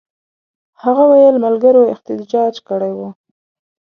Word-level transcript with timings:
هغه 0.83 1.03
وویل 1.11 1.35
ملګرو 1.45 1.89
احتجاج 1.93 2.53
کړی 2.69 2.91
وو. 2.97 3.09